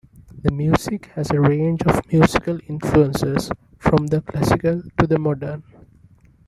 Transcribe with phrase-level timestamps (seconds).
[0.41, 5.61] The music has a range of musical influences from the classical to the modern.